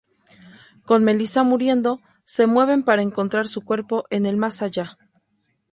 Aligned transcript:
Con 0.83 1.03
Melissa 1.03 1.43
muriendo, 1.43 2.01
se 2.23 2.47
mueven 2.47 2.81
para 2.81 3.03
encontrar 3.03 3.47
su 3.47 3.61
cuerpo 3.63 4.05
en 4.09 4.25
El 4.25 4.35
más 4.35 4.63
allá. 4.63 4.97